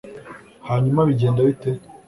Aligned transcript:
hanyuma 0.67 1.07
bigenda 1.09 1.39
bite 1.47 1.69